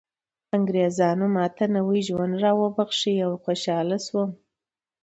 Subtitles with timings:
[0.57, 4.29] انګریزانو ماته نوی ژوند راوباښه او خوشحاله شوم